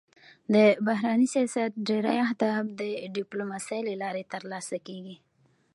د 0.53 0.55
بهرني 0.85 1.27
سیاست 1.33 1.71
ډېری 1.87 2.17
اهداف 2.27 2.63
د 2.79 2.81
ډيپلوماسی 3.17 3.79
له 3.87 3.93
لارې 4.01 4.23
تر 4.31 4.41
لاسه 4.51 4.77
کېږي. 4.87 5.15